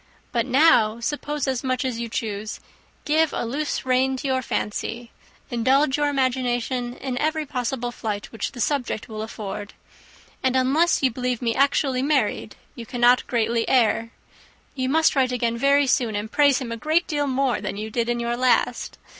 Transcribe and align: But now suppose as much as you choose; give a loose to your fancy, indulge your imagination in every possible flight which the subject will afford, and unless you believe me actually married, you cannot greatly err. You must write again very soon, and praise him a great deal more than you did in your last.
But 0.31 0.47
now 0.47 0.99
suppose 0.99 1.47
as 1.47 1.63
much 1.63 1.85
as 1.85 1.99
you 1.99 2.09
choose; 2.09 2.59
give 3.05 3.33
a 3.33 3.45
loose 3.45 3.77
to 3.81 4.17
your 4.23 4.41
fancy, 4.41 5.11
indulge 5.51 5.95
your 5.95 6.07
imagination 6.09 6.95
in 6.95 7.19
every 7.19 7.45
possible 7.45 7.91
flight 7.91 8.31
which 8.31 8.53
the 8.53 8.61
subject 8.61 9.07
will 9.07 9.21
afford, 9.21 9.73
and 10.41 10.55
unless 10.55 11.03
you 11.03 11.11
believe 11.11 11.39
me 11.39 11.53
actually 11.53 12.01
married, 12.01 12.55
you 12.73 12.83
cannot 12.83 13.27
greatly 13.27 13.63
err. 13.69 14.09
You 14.73 14.89
must 14.89 15.15
write 15.15 15.31
again 15.31 15.55
very 15.55 15.85
soon, 15.85 16.15
and 16.15 16.31
praise 16.31 16.57
him 16.57 16.71
a 16.71 16.77
great 16.77 17.05
deal 17.05 17.27
more 17.27 17.61
than 17.61 17.77
you 17.77 17.91
did 17.91 18.09
in 18.09 18.19
your 18.19 18.35
last. 18.35 18.97